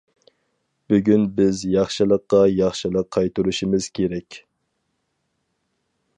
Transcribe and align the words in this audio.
بۈگۈن 0.93 1.27
بىز 1.39 1.61
ياخشىلىققا 1.73 2.39
ياخشىلىق 2.61 3.11
قايتۇرۇشىمىز 3.19 3.91
كېرەك. 4.01 4.41